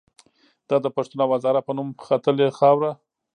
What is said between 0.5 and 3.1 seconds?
دا د پښتون او هزاره په نوم ختلې خاوره